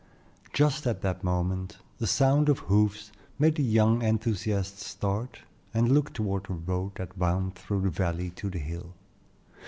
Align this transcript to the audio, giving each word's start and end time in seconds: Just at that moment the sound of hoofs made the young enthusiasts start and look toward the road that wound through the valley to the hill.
Just 0.51 0.87
at 0.87 1.03
that 1.03 1.23
moment 1.23 1.77
the 1.99 2.07
sound 2.07 2.49
of 2.49 2.57
hoofs 2.57 3.11
made 3.37 3.53
the 3.53 3.61
young 3.63 4.01
enthusiasts 4.01 4.83
start 4.87 5.41
and 5.75 5.91
look 5.91 6.11
toward 6.11 6.45
the 6.45 6.55
road 6.55 6.93
that 6.95 7.19
wound 7.19 7.53
through 7.53 7.81
the 7.81 7.91
valley 7.91 8.31
to 8.31 8.49
the 8.49 8.57
hill. 8.57 8.95